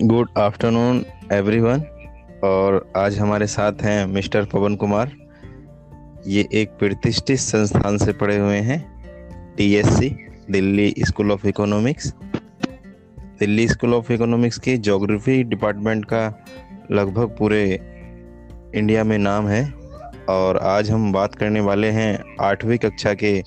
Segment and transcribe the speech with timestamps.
[0.00, 1.80] Good afternoon everyone
[2.44, 5.10] और आज हमारे साथ हैं मिस्टर पवन कुमार।
[6.26, 8.78] ये एक प्रतिष्ठित संस्थान से पढ़े हुए हैं
[9.56, 10.08] TSC
[10.50, 12.12] Delhi School of Economics
[13.40, 16.24] Delhi School of Economics की जोग्राफी डिपार्टमेंट का
[16.90, 17.62] लगभग पूरे
[18.74, 19.62] इंडिया में नाम है।
[20.28, 23.40] और आज हम बात करने वाले हैं आठवीं कक्षा के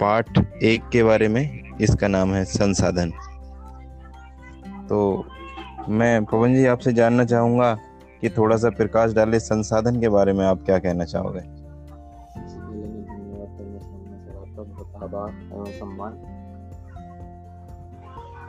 [0.00, 3.10] पाठ एक के बारे में, इसका नाम है संसाधन।
[4.88, 5.26] तो
[5.88, 7.74] मैं पवन जी आपसे जानना चाहूँगा
[8.20, 11.40] कि थोड़ा सा प्रकाश डाले संसाधन के बारे में आप क्या कहना चाहोगे?
[15.70, 16.12] सम्मान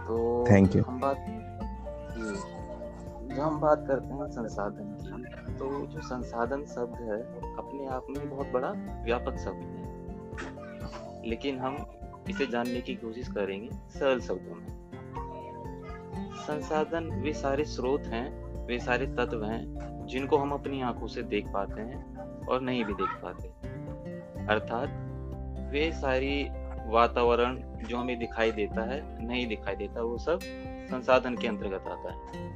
[0.08, 1.26] तो थैंक यू हम बात
[3.30, 7.22] जो हम बात करते हैं संसाधन की तो जो संसाधन शब्द है
[7.56, 8.70] अपने आप में बहुत बड़ा
[9.04, 11.78] व्यापक शब्द है। लेकिन हम
[12.30, 13.70] इसे जानने की कोशिश करेंगे
[14.00, 14.79] सरल शब्दों में।
[16.50, 18.28] संसाधन वे सारे स्रोत हैं
[18.66, 22.94] वे सारे तत्व हैं जिनको हम अपनी आँखों से देख पाते हैं और नहीं भी
[22.94, 23.48] देख पाते।
[24.46, 26.50] अर्थात वे सारी
[26.86, 30.40] वातावरण जो हमें दिखाई देता है नहीं दिखाई देता वो सब
[30.90, 32.48] संसाधन के अंतर्गत आता है।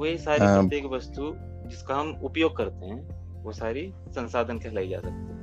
[0.00, 1.32] वे सारी प्रत्येक वस्तु
[1.68, 5.38] जिसका हम उपयोग करते हैं वो सारी संसाधन कहलाई जा सकती है।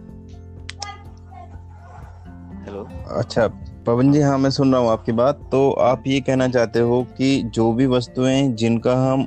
[2.66, 2.84] हेलो?
[3.18, 3.48] अच्छा
[3.88, 7.04] पवन जी हाँ मैं सुन रहा हूँ आपकी बात। तो आप ये कहना चाहते हो
[7.04, 9.22] कि जो भी वस्तुएँ जिनका हम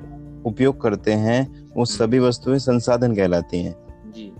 [0.46, 3.74] उपयोग करते हैं वो सभी वस्तुएँ संसाधन कहलाती हैं।
[4.12, 4.32] जी।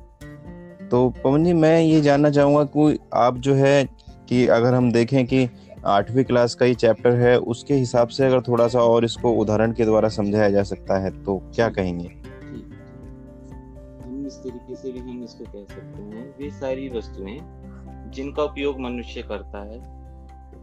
[0.88, 3.84] तो पवन जी मैं ये जानना चाहूँगा कि आप जो है
[4.28, 5.48] कि अगर हम देखें कि
[5.86, 9.72] आठवीं क्लास का ये चैप्टर है उसके हिसाब से अगर थोड़ा सा और इसको उदाहरण
[9.72, 12.08] के द्वारा समझाया जा सकता है तो क्या कहेंगे?
[14.04, 17.38] हम इस तरीके से भी हम इसको कह सकते हैं वे सारी वस्तुएँ
[18.10, 19.99] जिनका उपयोग मनुष्य करता है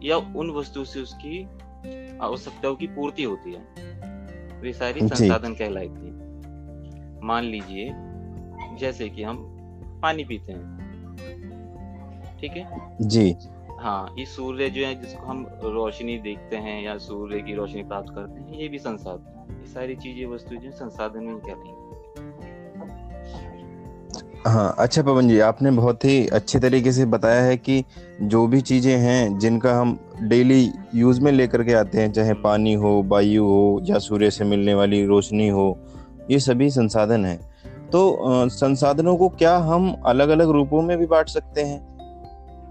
[0.04, 1.44] या उन वस्तु से उसकी
[2.18, 3.62] आवश्यकताओं की पूर्ति होती है।
[4.62, 6.18] वे सारी संसाधन कहलाती है।
[7.24, 7.90] मान लीजिए
[8.78, 9.38] जैसे कि हम
[10.04, 10.78] पानी पीते हैं।
[12.42, 12.98] ठीक है?
[13.02, 13.36] जी।
[13.80, 18.10] हाँ ये सूर्य जो है जिसको हम रोशनी देखते हैं या सूर्य की रोशनी प्राप्त
[18.16, 21.87] करते हैं ये भी संसाधन ये सारी चीज़ें वस्तु जो संसाधन में कहलाएँगी
[24.48, 27.84] हाँ अच्छा पवन जी आपने बहुत ही अच्छे तरीके से बताया है कि
[28.22, 32.74] जो भी चीज़ें हैं जिनका हम डेली यूज़ में लेकर के आते हैं चाहे पानी
[32.74, 35.78] हो वायु हो या सूर्य से मिलने वाली रोशनी हो
[36.32, 37.40] ये सभी संसाधन हैं।
[37.90, 38.18] तो
[38.50, 41.80] संसाधनों को क्या हम अलग अलग रूपों में भी बांट सकते हैं?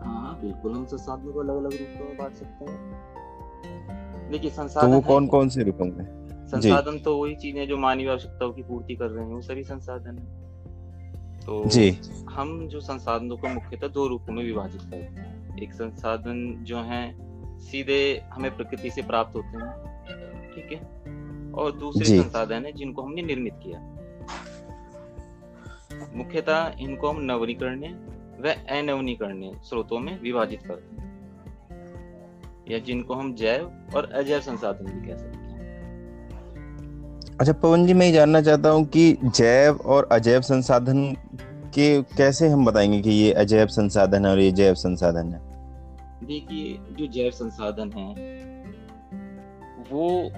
[0.03, 4.93] हाँ बिल्कुल हम संसाधनों को अलग अलग रूपों में बांट सकते हैं। देखिए संसाधन तो
[4.93, 6.05] वो कौन कौन से रूपों में?
[6.49, 10.19] संसाधन तो वही चीज़ें जो मानवीय आवश्यकताओं की पूर्ति कर रहे हैं वो सभी संसाधन
[10.19, 10.46] है।
[11.47, 16.65] तो जी। हम जो संसाधनों को मुख्यतः दो रूपों में विभाजित करते हैं। एक संसाधन
[16.65, 17.17] जो है
[17.59, 19.71] सीधे हमें प्रकृति से प्राप्त होते हैं
[20.55, 20.79] ठीक है?
[21.53, 23.81] और दूसरे संसाधन है जिनको हमने निर्मित किया।
[26.17, 27.91] मुख्यतः इनको हम नवनीकरणीय
[28.41, 31.07] व अनवनीकरणीय स्रोतों में विभाजित करते हैं।
[32.71, 35.47] या जिनको हम जैव और अजैव संसाधन भी कह सकते हैं।
[37.41, 41.17] अच्छा पवन जी मैं जानना चाहता हूँ कि जैव और अजैव संसाधन
[41.79, 45.41] के कैसे हम बताएँगे कि ये अजैव संसाधन है और ये जैव संसाधन है?
[46.27, 48.13] देखिए, जो जैव संसाधन है,
[49.93, 50.31] वो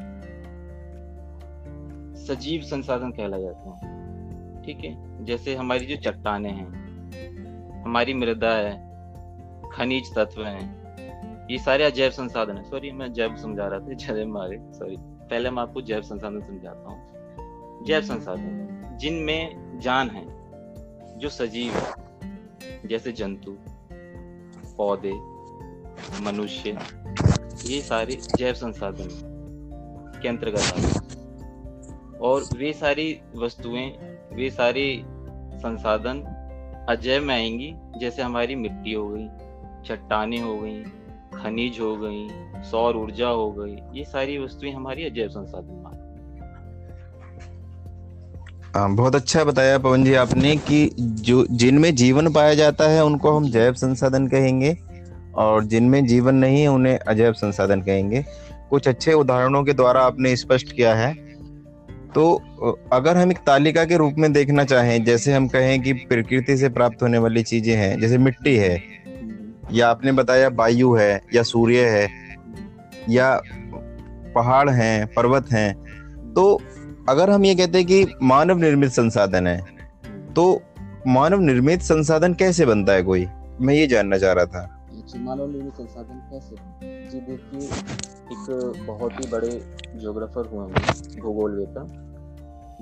[2.17, 5.25] सजीव संसाधन कहला जाते हैं, ठीक है?
[5.25, 8.73] जैसे हमारी जो चट्टाने हैं, हमारी मृदा है,
[9.73, 10.79] खनिज तत्व हैं,
[11.51, 15.51] ये सारे अजैव संसाधन है। सॉरी मैं जैव समझा रहा था जैव मारे सॉरी पहले
[15.51, 20.38] मैं आपको जैव संसाधन समझाता हूँ। जैव संसाधन जिनमें जान है
[21.19, 21.73] जो सजीव
[22.87, 23.57] जैसे जंतु,
[24.77, 25.13] पौधे,
[26.23, 26.79] मनुष्य,
[27.65, 29.09] ये सारे जैव संसाधन
[30.23, 33.91] के अंतर्गत आते और वे सारी वस्तुएँ,
[34.33, 35.05] वे सारे
[35.55, 36.23] संसाधन
[36.89, 39.29] अजैव में आएँगी, जैसे हमारी मिट्टी हो गई,
[39.89, 40.83] चट्टाने हो गई,
[41.35, 42.29] खनिज हो गई,
[42.63, 45.98] सौर ऊर्जा हो गई, ये सारी वस्तुएँ हमारी अजैव संसाधन मान
[48.77, 53.51] बहुत अच्छा बताया पवन जी आपने कि जो जिनमें जीवन पाया जाता है, उनको हम
[53.51, 54.77] जैव संसाधन कहेंगे
[55.35, 58.25] और जिनमें जीवन नहीं है, उन्हें अजैव संसाधन कहेंगे।
[58.71, 61.13] कुछ अच्छे उदाहरणों के द्वारा आपने स्पष्ट किया है।
[62.15, 62.43] तो
[62.93, 66.69] अगर हम एक तालिका के रूप में देखना चाहें, जैसे हम कहें कि प्रकृति से
[66.69, 68.83] प्राप्त होने वाली चीज़ें हैं, जैसे मिट्टी है,
[69.73, 72.09] या आपने बताया वायु है, या सूर्य है,
[73.11, 73.41] या
[74.35, 75.88] पहाड़ हैं, पर्वत हैं
[76.39, 76.61] तो
[77.09, 79.61] अगर हम ये कहते हैं कि मानव निर्मित संसाधन है
[80.35, 80.63] तो
[81.07, 83.27] मानव निर्मित संसाधन कैसे बनता है कोई?
[83.61, 84.85] मैं ये जानना चाह रहा था।
[85.17, 86.57] मानव निर्मित संसाधन कैसे
[87.11, 89.51] जी, देखिए, एक बहुत ही बड़े
[89.95, 91.85] जोग्राफर हुए हैं भूगोलवेता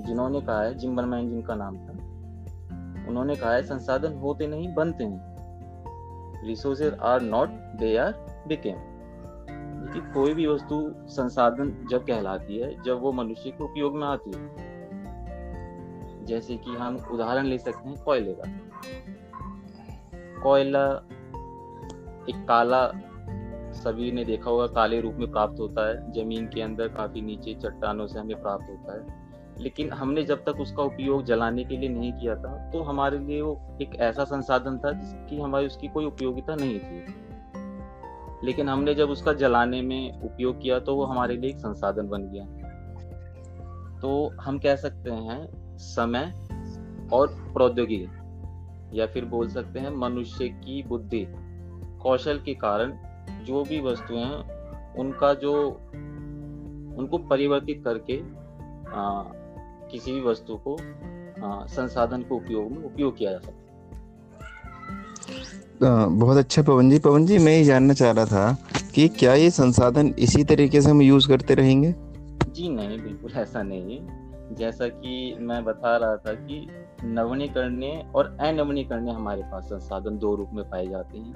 [0.07, 1.91] जिन्होंने कहा है जिम्बरमैन जिनका नाम था।
[3.09, 8.11] उन्होंने कहा है, संसाधन होते नहीं, बनते हैं resources are not they are
[8.47, 8.96] became
[9.85, 14.31] कि कोई भी वस्तु संसाधन जब कहलाती है, जब वो मनुष्य के उपयोग में आती
[14.35, 14.77] है।
[16.25, 18.51] जैसे कि हम उदाहरण ले सकते हैं, कोयले का।
[20.43, 20.87] कोयला
[22.29, 22.91] एक काला,
[23.71, 27.53] सभी ने देखा होगा, काले रूप में प्राप्त होता है। ज़मीन के अंदर काफ़ी नीचे
[27.53, 29.27] चट्टानों से हमें प्राप्त होता है।
[29.59, 33.41] लेकिन हमने जब तक उसका उपयोग जलाने के लिए नहीं किया था तो हमारे लिए
[33.41, 37.26] वो एक ऐसा संसाधन था जिसकी हमारी उसकी कोई उपयोगिता नहीं थी।
[38.43, 42.21] लेकिन हमने जब उसका जलाने में उपयोग किया तो वो हमारे लिए एक संसाधन बन
[42.21, 42.45] गया।
[44.01, 45.47] तो हम कह सकते हैं
[45.77, 46.33] समय
[47.13, 51.27] और प्रौद्योगिकी या फिर बोल सकते हैं मनुष्य की बुद्धि।
[52.01, 52.93] कौशल के कारण
[53.43, 55.53] जो भी वस्तुएँ हैं उनका जो
[56.97, 58.19] उनको परिवर्तित करके
[58.87, 59.23] आ,
[59.91, 60.75] किसी भी वस्तु को
[61.45, 63.66] आ, संसाधन को उपयोग में उपयोग किया जा सकता
[65.83, 68.57] बहुत अच्छा पवन जी। पवन जी, मैं ये जानना चाह रहा था
[68.95, 71.95] कि क्या ये संसाधन इसी तरीके से हम यूज़ करते रहेंगे?
[72.49, 76.67] जी, नहीं, बिल्कुल ऐसा नहीं है। जैसा कि मैं बता रहा था कि
[77.03, 81.33] नवनीकरणीय और अनवनीकरणीय हमारे पास संसाधन दो रूप में पाए जाते हैं।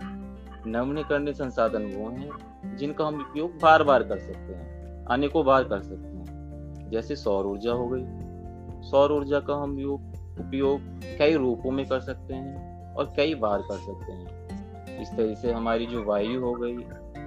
[0.67, 2.29] नवनीकरणीय संसाधन वो हैं
[2.77, 7.45] जिनका हम उपयोग बार बार कर सकते हैं, अनेकों बार कर सकते हैं। जैसे सौर
[7.45, 8.03] ऊर्जा हो गई।
[8.89, 9.71] सौर ऊर्जा का हम
[10.39, 10.79] उपयोग
[11.19, 15.51] कई रूपों में कर सकते हैं। और कई बार कर सकते हैं। इस तरह से
[15.51, 16.75] हमारी जो वायु हो गई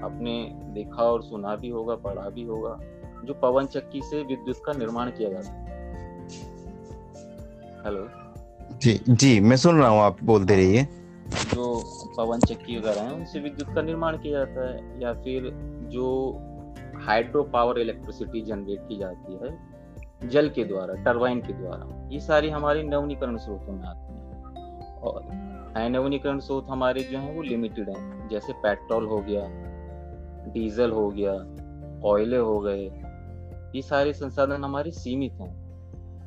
[0.00, 0.34] आपने
[0.75, 2.78] देखा और सुना भी होगा पढ़ा भी होगा
[3.25, 5.62] जो पवन चक्की से विद्युत का निर्माण किया जाता है।
[7.84, 8.08] हेलो?
[8.82, 10.82] जी जी मैं सुन रहा हूँ आप बोलते रहिए।
[11.55, 11.82] जो
[12.16, 15.50] पवन चक्की वगैरह है उनसे विद्युत का निर्माण किया जाता है या फिर
[15.93, 16.08] जो
[16.96, 22.50] हाइड्रो पावर इलेक्ट्रिसिटी जनरेट की जाती है जल के द्वारा टरबाइन के द्वारा ये सारी
[22.50, 24.22] हमारी नवनीकरण स्रोतों में आती है।
[25.00, 25.22] और
[25.76, 29.43] नवनीकरण स्रोत हमारे जो हैं वो लिमिटेड हैं। जैसे पेट्रोल हो गया
[30.53, 31.32] डीजल हो गया
[32.03, 32.85] कोयले हो गए
[33.76, 35.53] ये सारे संसाधन हमारे सीमित हैं।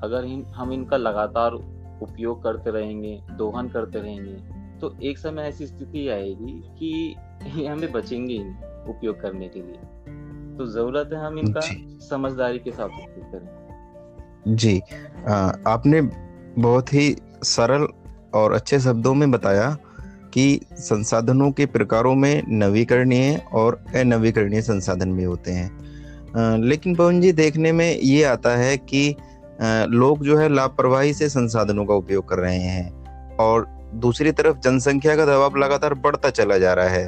[0.03, 1.53] अगर हम इनका लगातार
[2.01, 7.15] उपयोग करते रहेंगे दोहन करते रहेंगे तो एक समय ऐसी स्थिति आएगी कि
[7.67, 8.49] हमें बचेंगे ही
[8.89, 9.79] उपयोग करने के लिए।
[10.57, 11.61] तो ज़रूरत है हम इनका
[12.09, 14.81] समझदारी के साथ उपयोग करें। जी।
[15.27, 15.33] आ,
[15.67, 16.01] आपने
[16.61, 17.87] बहुत ही सरल
[18.37, 19.69] और अच्छे शब्दों में बताया
[20.33, 27.31] कि संसाधनों के प्रकारों में नवीकरणीय और अनवीकरणीय संसाधन भी होते हैं। लेकिन पवन जी
[27.31, 29.15] देखने में ये आता है कि
[29.61, 35.15] लोग जो है लापरवाही से संसाधनों का उपयोग कर रहे हैं और दूसरी तरफ़ जनसंख्या
[35.15, 37.07] का दबाव लगातार बढ़ता चला जा रहा है।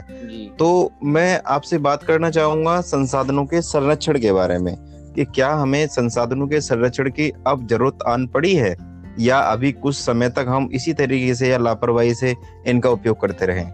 [0.59, 4.75] तो मैं आपसे बात करना चाहूँगा संसाधनों के संरक्षण के बारे में
[5.15, 8.75] कि क्या हमें संसाधनों के संरक्षण की अब ज़रूरत आन पड़ी है?
[9.19, 12.35] या अभी कुछ समय तक हम इसी तरीके से या लापरवाही से
[12.67, 13.65] इनका उपयोग करते रहे।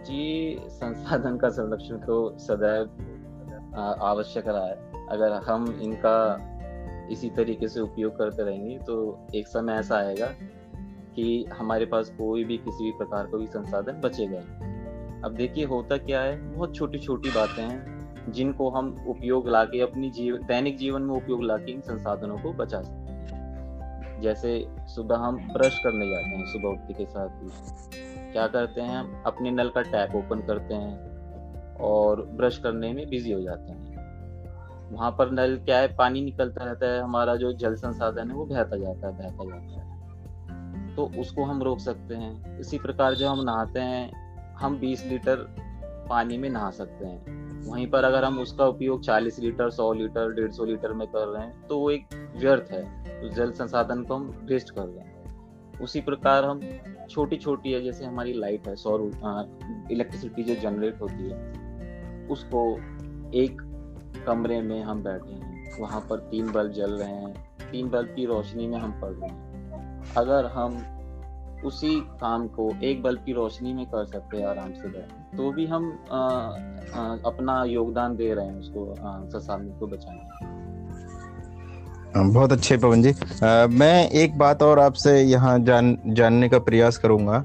[0.00, 2.90] जी, संसाधन का संरक्षण तो सदैव
[4.02, 6.16] आवश्यक रहा है। अगर हम इनका
[7.12, 8.94] इसी तरीके से उपयोग करते रहेंगे तो
[9.34, 10.26] एक समय ऐसा आएगा
[11.16, 14.38] कि हमारे पास कोई भी किसी भी प्रकार का भी संसाधन बचेगा
[15.24, 16.36] अब देखिए, होता क्या है?
[16.52, 21.42] बहुत छोटी छोटी बातें हैं, जिनको हम उपयोग लाके अपनी जीव, दैनिक जीवन में उपयोग
[21.42, 23.03] लाके इन संसाधनों को बचा सकते
[24.20, 27.48] जैसे सुबह हम ब्रश करने जाते हैं सुबह उठते के साथ ही।
[28.32, 29.22] क्या करते हैं हम?
[29.26, 31.14] अपने नल का टैप ओपन करते हैं
[31.76, 33.94] और ब्रश करने में बिज़ी हो जाते हैं।
[34.92, 35.96] वहाँ पर नल क्या है?
[35.96, 39.80] पानी निकलता रहता है, हमारा जो जल संसाधन है वो बहता जाता है, बहता जाता
[39.80, 39.94] है।
[40.96, 45.36] तो उसको हम रोक सकते हैं। इसी प्रकार जो हम नहाते हैं, हम 20 लीटर
[46.08, 50.32] पानी में नहा सकते हैं। वहीं पर अगर हम उसका उपयोग 40 लीटर 100 लीटर
[50.32, 52.06] 150 लीटर में कर रहे हैं तो वो एक
[52.36, 55.14] व्यर्थ है। उस जल संसाधन को हम वेस्ट कर रहे हैं।
[55.80, 56.60] उसी प्रकार हम
[57.10, 59.00] छोटी छोटी है जैसे हमारी लाइट है सौर
[59.90, 61.52] इलेक्ट्रिसिटी जो जनरेट होती है
[62.26, 62.76] उसको
[63.34, 63.60] एक
[64.26, 68.24] कमरे में हम बैठे हैं वहाँ पर तीन बल्ब जल रहे हैं तीन बल्ब की
[68.24, 69.44] रोशनी में हम पढ़ रहे हैं।
[70.16, 70.90] अगर हम
[71.64, 75.52] उसी काम को एक बल्ब की रोशनी में कर सकते हैं आराम से बैठ तो
[75.52, 78.94] भी हम आ, आ, अपना योगदान दे रहे हैं उसको
[79.28, 80.53] संसाधन को बचाने
[82.16, 83.10] बहुत अच्छे पवन जी।
[83.44, 87.44] आ, मैं एक बात और आपसे यहाँ जान जानने का प्रयास करूँगा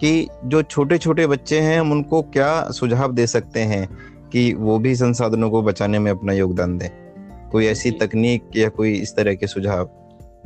[0.00, 3.88] कि जो छोटे छोटे बच्चे हैं हम उनको क्या सुझाव दे सकते हैं
[4.32, 6.88] कि वो भी संसाधनों को बचाने में अपना योगदान दें?
[7.50, 9.90] कोई ऐसी तकनीक या कोई इस तरह के सुझाव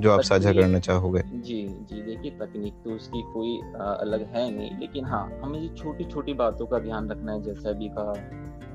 [0.01, 1.21] जो आप साझा करना चाहोगे?
[1.21, 6.05] जी जी देखिए तकनीक तो उसकी कोई आ, अलग है नहीं लेकिन हाँ हमें छोटी
[6.05, 8.13] छोटी बातों का ध्यान रखना है जैसे अभी कहा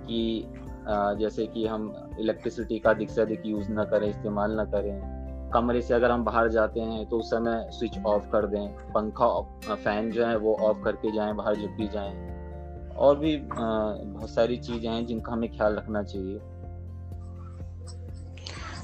[0.07, 0.45] कि
[0.89, 5.81] जैसे कि हम इलेक्ट्रिसिटी का अधिक से अधिक यूज़ ना करें इस्तेमाल ना करें। कमरे
[5.81, 10.11] से अगर हम बाहर जाते हैं तो उस समय स्विच ऑफ़ कर दें। पंखा फ़ैन
[10.11, 12.29] जो है वो ऑफ़ करके जाएँ बाहर जब भी जाएँ।
[12.97, 16.39] और भी बहुत सारी चीज़ें हैं जिनका हमें ख्याल रखना चाहिए।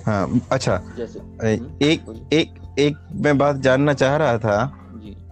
[0.05, 4.71] हाँ अच्छा। जैसे हम्म, एक एक एक मैं बात जानना चाह रहा था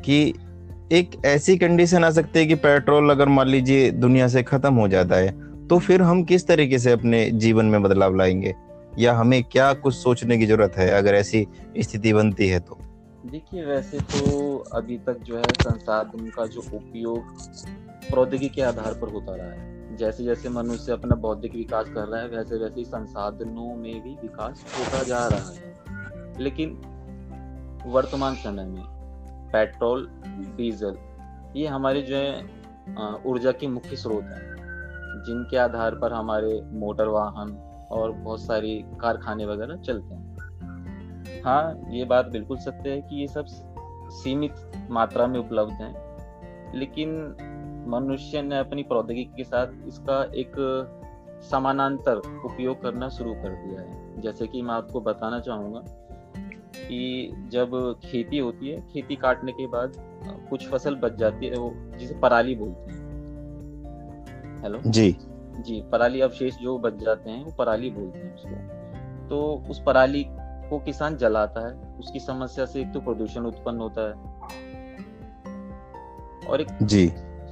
[0.05, 0.33] कि
[0.91, 4.87] एक ऐसी कंडीशन आ सकती है कि पेट्रोल अगर मान लीजिए दुनिया से खत्म हो
[4.87, 8.55] जाता है तो फिर हम किस तरीके से अपने जीवन में बदलाव लाएँगे?
[8.99, 12.77] या हमें क्या कुछ सोचने की ज़रूरत है अगर ऐसी स्थिति बनती है तो?
[13.25, 17.19] देखिए, वैसे तो अभी तक जो है संसाधन का जो उपयोग
[18.09, 22.21] प्रौद्योगिकी के आधार पर होता रहा है। जैसे जैसे मनुष्य अपना बौद्धिक विकास कर रहा
[22.21, 25.75] है वैसे वैसे संसाधनों में भी विकास होता जा रहा है।
[26.39, 26.69] लेकिन
[27.85, 28.83] वर्तमान समय में
[29.53, 30.97] पेट्रोल, डीजल,
[31.55, 32.49] ये हमारे जो है
[33.25, 34.54] ऊर्जा के मुख्य स्रोत है।
[35.17, 37.51] जिनके आधार पर हमारे मोटर वाहन
[37.91, 43.27] और बहुत सारी कारखाने वगैरह चलते हैं। हाँ ये बात बिल्कुल सत्य है कि ये
[43.27, 43.45] सब
[44.13, 45.93] सीमित मात्रा में उपलब्ध हैं,
[46.75, 47.11] लेकिन
[47.87, 50.55] मनुष्य ने अपनी प्रौद्योगिकी के साथ इसका एक
[51.41, 55.81] समानांतर उपयोग करना शुरू कर दिया है। जैसे कि मैं आपको बताना चाहूँगा
[56.77, 57.71] कि जब
[58.03, 59.93] खेती होती है, खेती काटने के बाद
[60.49, 62.94] कुछ फ़सल बच जाती है, वो जिसे पराली बोलते हैं।
[64.65, 64.79] हेलो?
[64.87, 65.15] जी।
[65.65, 70.23] जी पराली अवशेष जो बच जाते हैं वो पराली बोलते हैं उसको। तो उस पराली
[70.69, 74.13] को किसान जलाता है। उसकी समस्या से एक तो प्रदूषण उत्पन्न होता है।
[76.47, 77.11] और एक जी।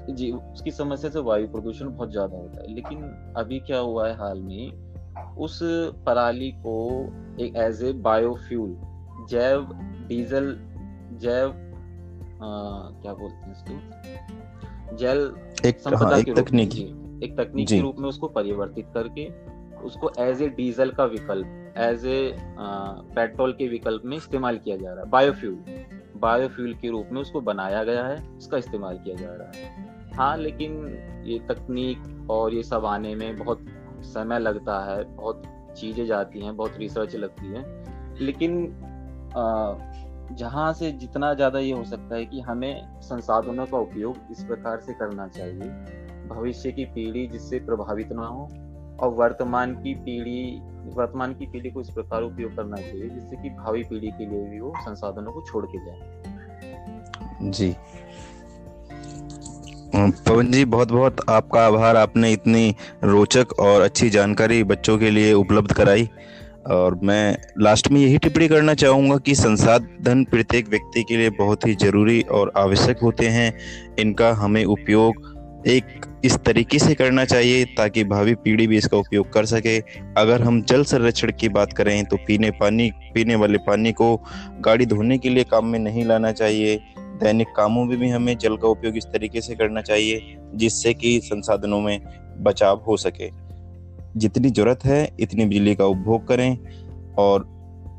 [0.09, 3.03] जी उसकी समस्या से वायु प्रदूषण बहुत ज़्यादा होता है। लेकिन
[3.37, 5.59] अभी क्या हुआ है हाल में उस
[6.05, 6.75] पराली को
[7.39, 8.75] एक एज ए बायोफ्यूल
[9.29, 9.67] जैव
[10.07, 10.55] डीजल
[11.21, 12.47] जैव आ,
[13.01, 14.95] क्या बोलते हैं इसको?
[14.97, 15.19] जैल
[15.65, 19.27] एक, हाँ, एक तकनीक। एक तकनीक के रूप में उसको परिवर्तित करके
[19.79, 22.35] उसको एज ए डीजल का विकल्प एज ए
[23.15, 25.57] पेट्रोल के विकल्प में इस्तेमाल किया जा रहा है। बायोफ्यूल
[26.17, 30.37] बायोफ्यूल के रूप में उसको बनाया गया है उसका इस्तेमाल किया जा रहा है। हाँ
[30.37, 30.71] लेकिन
[31.25, 33.65] ये तकनीक और ये सब आने में बहुत
[34.05, 35.43] समय लगता है बहुत
[35.77, 37.65] चीज़ें जाती हैं बहुत रिसर्च लगती है।
[38.21, 38.67] लेकिन
[40.31, 44.79] जहाँ से जितना ज़्यादा ये हो सकता है कि हमें संसाधनों का उपयोग इस प्रकार
[44.79, 45.69] से करना चाहिए
[46.27, 48.49] भविष्य की पीढ़ी जिससे प्रभावित ना हो
[48.99, 50.61] और वर्तमान की पीढ़ी,
[50.95, 54.49] वर्तमान की पीढ़ी को इस प्रकार उपयोग करना चाहिए जिससे कि भावी पीढ़ी के लिए
[54.49, 56.23] भी वो संसाधनों को छोड़ के जाए।
[57.51, 57.75] जी।
[59.95, 65.33] पवन जी बहुत बहुत आपका आभार। आपने इतनी रोचक और अच्छी जानकारी बच्चों के लिए
[65.33, 66.09] उपलब्ध कराई।
[66.67, 71.67] और मैं लास्ट में यही टिप्पणी करना चाहूँगा कि संसाधन प्रत्येक व्यक्ति के लिए बहुत
[71.67, 73.53] ही ज़रूरी और आवश्यक होते हैं।
[73.99, 75.32] इनका हमें उपयोग
[75.67, 79.79] एक इस तरीके से करना चाहिए ताकि भावी पीढ़ी भी इसका उपयोग कर सके।
[80.17, 84.15] अगर हम जल संरक्षण की बात करें तो पीने पानी, पीने वाले पानी को
[84.59, 88.57] गाड़ी धोने के लिए काम में नहीं लाना चाहिए। दैनिक कामों में भी हमें जल
[88.57, 91.99] का उपयोग इस तरीके से करना चाहिए, जिससे कि संसाधनों में
[92.39, 93.29] बचाव हो सके।
[94.19, 96.57] जितनी ज़रूरत है, इतनी बिजली का उपभोग करें।
[97.17, 97.41] और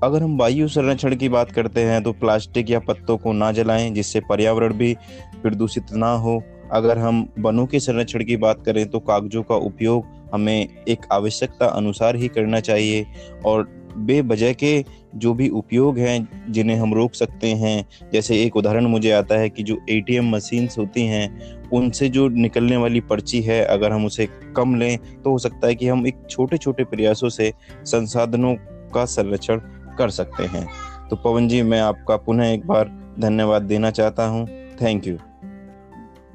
[0.05, 3.91] अगर हम वायु संरक्षण की बात करते हैं तो प्लास्टिक या पत्तों को ना जलाएँ,
[3.91, 4.97] जिससे पर्यावरण भी
[5.43, 6.43] प्रदूषित ना हो।
[6.73, 10.05] अगर हम वनों के संरक्षण की बात करें तो कागजों का उपयोग
[10.35, 13.07] हमें एक आवश्यकता अनुसार ही करना चाहिए
[13.47, 18.87] और बेवजह के जो भी उपयोग हैं, जिन्हें हम रोक सकते हैं, जैसे एक उदाहरण
[18.87, 23.65] मुझे आता है कि जो एटीएम मशीन्स होती हैं, उनसे जो निकलने वाली पर्ची है,
[23.65, 27.29] अगर हम उसे कम लें तो हो सकता है कि हम एक छोटे छोटे प्रयासों
[27.29, 27.53] से
[27.85, 28.55] संसाधनों
[28.95, 29.61] का संरक्षण
[29.99, 30.67] कर सकते हैं।
[31.11, 34.47] तो पवन जी, मैं आपका पुनः एक बार धन्यवाद देना चाहता हूँ।
[34.83, 35.19] थैंक यू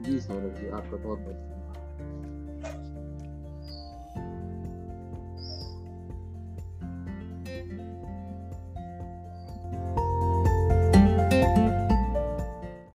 [0.01, 1.48] जी सौरभ जी आपका बहुत बहुत